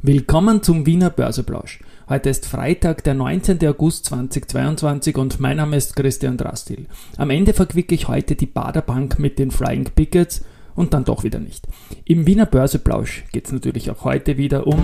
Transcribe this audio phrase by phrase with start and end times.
[0.00, 1.80] Willkommen zum Wiener Börseplausch.
[2.08, 3.58] Heute ist Freitag, der 19.
[3.66, 6.86] August 2022 und mein Name ist Christian Drastil.
[7.16, 10.44] Am Ende verquicke ich heute die Baderbank mit den Flying Pickets
[10.76, 11.66] und dann doch wieder nicht.
[12.04, 14.80] Im Wiener Börseplausch geht es natürlich auch heute wieder um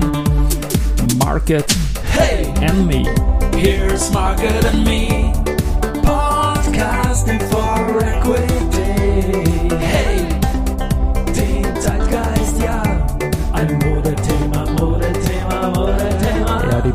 [1.20, 1.64] Market
[2.10, 3.04] hey, and Me.
[3.56, 5.32] Here's Market and Me.
[6.02, 8.53] Podcasting for Equity.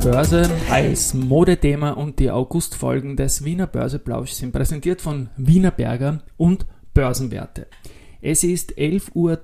[0.01, 6.65] Börse als Modethema und die Augustfolgen des Wiener Börseplausch sind präsentiert von Wiener Berger und
[6.93, 7.67] Börsenwerte.
[8.21, 9.37] Es ist 11.12 Uhr,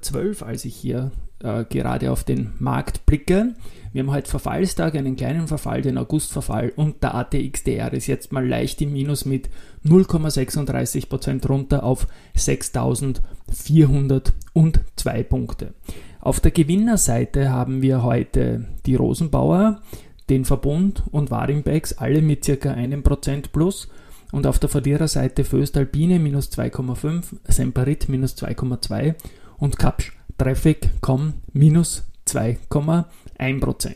[0.47, 1.11] als ich hier
[1.43, 3.53] äh, gerade auf den Markt blicke.
[3.91, 8.47] Wir haben heute Verfallstag, einen kleinen Verfall, den Augustverfall und der ATXDR ist jetzt mal
[8.47, 9.49] leicht im Minus mit
[9.85, 15.73] 0,36% runter auf 6.402 Punkte.
[16.21, 19.81] Auf der Gewinnerseite haben wir heute die Rosenbauer,
[20.29, 23.89] den Verbund und Warimbex, alle mit circa 1% plus.
[24.31, 29.15] Und auf der Verliererseite Föstalpine minus 2,5, Semperit minus 2,2
[29.57, 33.93] und Kapsch Traffic.com minus 2,1%.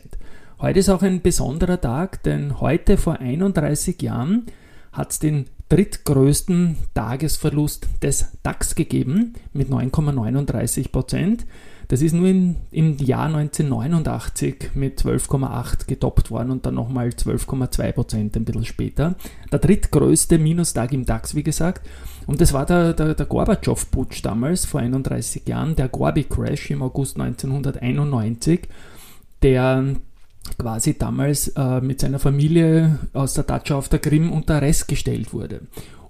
[0.60, 4.46] Heute ist auch ein besonderer Tag, denn heute vor 31 Jahren
[4.92, 10.90] hat es den drittgrößten Tagesverlust des DAX gegeben mit 9,39
[11.90, 18.36] Das ist nur in, im Jahr 1989 mit 12,8 getoppt worden und dann nochmal 12,2%
[18.36, 19.16] ein bisschen später.
[19.50, 21.84] Der drittgrößte Minustag im DAX, wie gesagt.
[22.28, 27.18] Und das war der, der, der Gorbatschow-Putsch damals, vor 31 Jahren, der Gorbi-Crash im August
[27.18, 28.68] 1991,
[29.42, 29.96] der
[30.58, 35.32] quasi damals äh, mit seiner Familie aus der Datscha auf der Krim unter Arrest gestellt
[35.32, 35.62] wurde.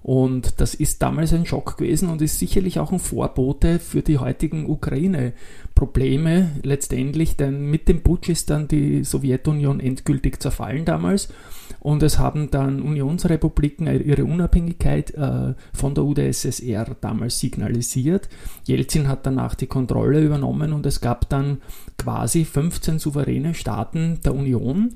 [0.03, 4.17] Und das ist damals ein Schock gewesen und ist sicherlich auch ein Vorbote für die
[4.17, 6.49] heutigen Ukraine-Probleme.
[6.63, 11.29] Letztendlich, denn mit dem Putsch ist dann die Sowjetunion endgültig zerfallen damals.
[11.79, 18.27] Und es haben dann Unionsrepubliken ihre Unabhängigkeit äh, von der UdSSR damals signalisiert.
[18.65, 21.61] Jelzin hat danach die Kontrolle übernommen und es gab dann
[21.97, 24.95] quasi 15 souveräne Staaten der Union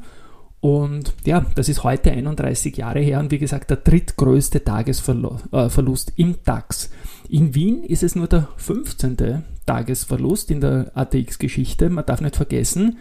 [0.66, 6.22] und ja, das ist heute 31 Jahre her und wie gesagt der drittgrößte Tagesverlust äh,
[6.24, 6.90] im DAX.
[7.30, 9.44] In Wien ist es nur der 15.
[9.68, 11.92] Tagesverlust in der ATX-Geschichte.
[11.92, 12.98] Man darf nicht vergessen,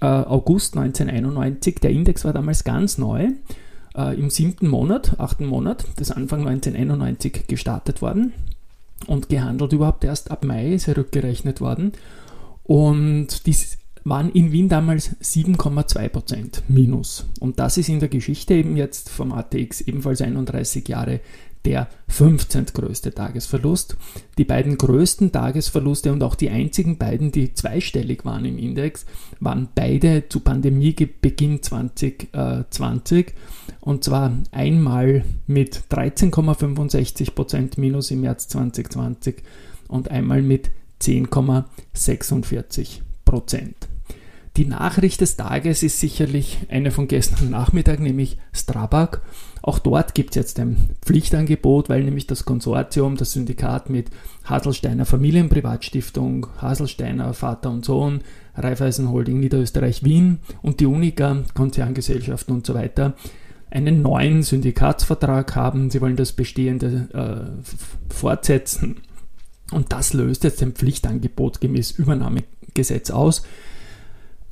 [0.00, 3.28] äh, August 1991, der Index war damals ganz neu,
[3.94, 8.32] äh, im siebten Monat, achten Monat, das Anfang 1991 gestartet worden
[9.06, 11.92] und gehandelt überhaupt erst ab Mai ist er rückgerechnet worden.
[12.64, 17.26] Und dies waren in Wien damals 7,2% minus.
[17.40, 21.20] Und das ist in der Geschichte eben jetzt vom ATX ebenfalls 31 Jahre
[21.64, 22.66] der 15.
[22.74, 23.96] größte Tagesverlust.
[24.38, 29.06] Die beiden größten Tagesverluste und auch die einzigen beiden, die zweistellig waren im Index,
[29.40, 33.32] waren beide zu Pandemiebeginn 2020
[33.80, 39.42] und zwar einmal mit 13,65% minus im März 2020
[39.88, 40.70] und einmal mit
[41.00, 43.91] 10,46%.
[44.56, 49.22] Die Nachricht des Tages ist sicherlich eine von gestern Nachmittag, nämlich Strabag.
[49.62, 54.10] Auch dort gibt es jetzt ein Pflichtangebot, weil nämlich das Konsortium, das Syndikat mit
[54.44, 58.20] Haselsteiner Familienprivatstiftung, Haselsteiner Vater und Sohn,
[58.54, 63.14] Raiffeisen Holding Niederösterreich Wien und die Unica, Konzerngesellschaften und so weiter,
[63.70, 65.88] einen neuen Syndikatsvertrag haben.
[65.88, 68.98] Sie wollen das bestehende äh, fortsetzen.
[69.70, 73.44] Und das löst jetzt ein Pflichtangebot gemäß Übernahmegesetz aus.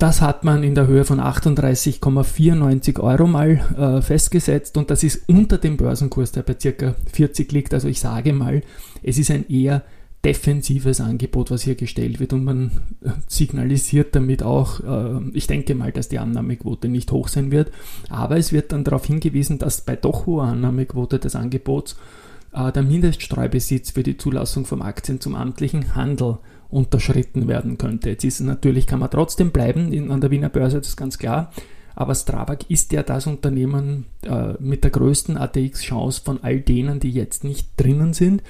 [0.01, 5.29] Das hat man in der Höhe von 38,94 Euro mal äh, festgesetzt und das ist
[5.29, 6.95] unter dem Börsenkurs, der bei ca.
[7.13, 7.71] 40 liegt.
[7.71, 8.63] Also ich sage mal,
[9.03, 9.83] es ist ein eher
[10.25, 12.71] defensives Angebot, was hier gestellt wird und man
[13.03, 17.69] äh, signalisiert damit auch, äh, ich denke mal, dass die Annahmequote nicht hoch sein wird,
[18.09, 21.95] aber es wird dann darauf hingewiesen, dass bei doch hoher Annahmequote des Angebots
[22.53, 26.39] der Mindeststreubesitz für die Zulassung von Aktien zum amtlichen Handel
[26.69, 28.09] unterschritten werden könnte.
[28.09, 31.17] Jetzt ist natürlich, kann man trotzdem bleiben in, an der Wiener Börse, das ist ganz
[31.17, 31.51] klar.
[31.93, 37.11] Aber Strabag ist ja das Unternehmen äh, mit der größten ATX-Chance von all denen, die
[37.11, 38.43] jetzt nicht drinnen sind.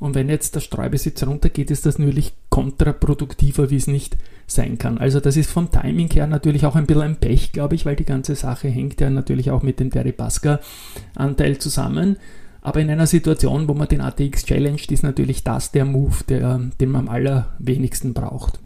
[0.00, 4.16] Und wenn jetzt der Streubesitz runtergeht, ist das natürlich kontraproduktiver, wie es nicht
[4.48, 4.98] sein kann.
[4.98, 7.96] Also das ist vom Timing her natürlich auch ein bisschen ein Pech, glaube ich, weil
[7.96, 12.16] die ganze Sache hängt ja natürlich auch mit dem Deripaska-Anteil zusammen.
[12.60, 16.60] Aber in einer Situation, wo man den ATX challenged, ist natürlich das der Move, der,
[16.80, 18.58] den man am allerwenigsten braucht.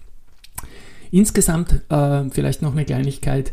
[1.11, 3.53] Insgesamt äh, vielleicht noch eine Kleinigkeit,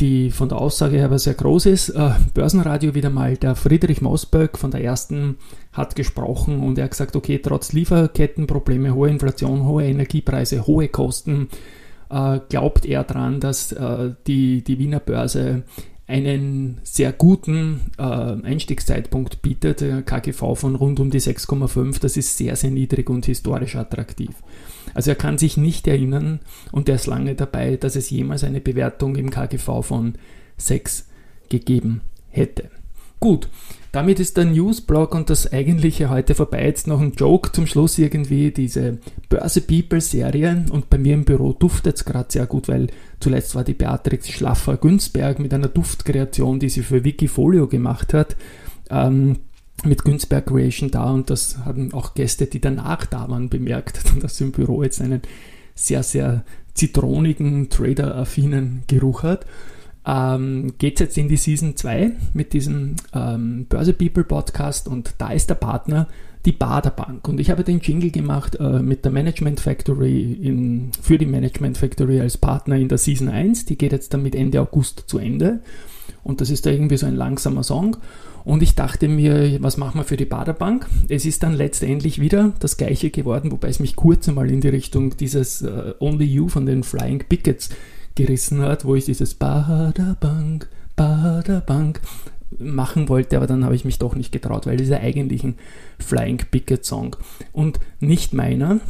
[0.00, 1.88] die von der Aussage her aber sehr groß ist.
[1.90, 5.36] Äh, Börsenradio wieder mal, der Friedrich Mosberg von der ersten
[5.72, 11.48] hat gesprochen und er hat gesagt, okay, trotz Lieferkettenprobleme, hohe Inflation, hohe Energiepreise, hohe Kosten,
[12.10, 15.62] äh, glaubt er daran, dass äh, die, die Wiener Börse
[16.06, 22.36] einen sehr guten äh, Einstiegszeitpunkt bietet, der KGV von rund um die 6,5, das ist
[22.36, 24.30] sehr, sehr niedrig und historisch attraktiv.
[24.92, 26.40] Also er kann sich nicht erinnern,
[26.72, 30.14] und er ist lange dabei, dass es jemals eine Bewertung im KGV von
[30.58, 31.08] 6
[31.48, 32.70] gegeben hätte.
[33.18, 33.48] Gut,
[33.94, 36.64] damit ist der Newsblog und das eigentliche heute vorbei.
[36.64, 38.98] Jetzt noch ein Joke zum Schluss irgendwie, diese
[39.28, 42.88] Börse People Serie und bei mir im Büro duftet es gerade sehr gut, weil
[43.20, 48.34] zuletzt war die Beatrix Schlaffer-Günzberg mit einer Duftkreation, die sie für Wikifolio gemacht hat.
[48.90, 49.38] Ähm,
[49.84, 54.40] mit Günzberg Creation da und das haben auch Gäste, die danach da waren, bemerkt, dass
[54.40, 55.22] im Büro jetzt einen
[55.76, 56.44] sehr, sehr
[56.74, 59.46] zitronigen, trader-affinen Geruch hat
[60.06, 65.14] ähm, geht es jetzt in die Season 2 mit diesem ähm, Börse People Podcast und
[65.18, 66.08] da ist der Partner
[66.44, 67.26] die Baderbank.
[67.26, 71.78] Und ich habe den Jingle gemacht äh, mit der Management Factory in, für die Management
[71.78, 73.64] Factory als Partner in der Season 1.
[73.64, 75.60] Die geht jetzt dann mit Ende August zu Ende.
[76.22, 77.96] Und das ist da irgendwie so ein langsamer Song.
[78.44, 80.86] Und ich dachte mir, was machen wir für die Baderbank?
[81.08, 84.68] Es ist dann letztendlich wieder das gleiche geworden, wobei es mich kurz einmal in die
[84.68, 87.70] Richtung dieses uh, Only You von den Flying Pickets
[88.14, 92.00] gerissen hat, wo ich dieses Baderbank, Baderbank
[92.58, 95.56] machen wollte, aber dann habe ich mich doch nicht getraut, weil dieser eigentlich ein
[95.98, 97.16] Flying Picket Song
[97.52, 98.80] und nicht meiner.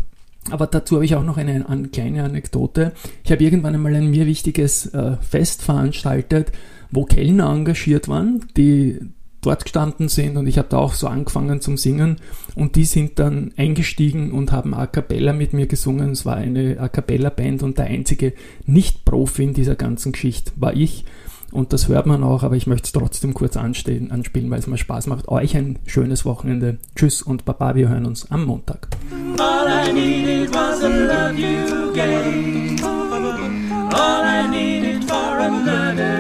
[0.51, 2.93] Aber dazu habe ich auch noch eine, eine kleine Anekdote.
[3.25, 6.53] Ich habe irgendwann einmal ein mir wichtiges äh, Fest veranstaltet,
[6.91, 9.01] wo Kellner engagiert waren, die
[9.45, 12.17] dort gestanden sind und ich habe da auch so angefangen zum Singen
[12.55, 16.11] und die sind dann eingestiegen und haben A Cappella mit mir gesungen.
[16.11, 18.33] Es war eine A Cappella Band und der einzige
[18.67, 21.05] Nicht-Profi in dieser ganzen Geschichte war ich.
[21.53, 24.67] Und das hört man auch, aber ich möchte es trotzdem kurz anstehen, anspielen, weil es
[24.67, 25.29] mir Spaß macht.
[25.29, 26.79] Euch ein schönes Wochenende.
[26.97, 28.89] Tschüss und Baba, wir hören uns am Montag.
[33.97, 36.14] All I needed for another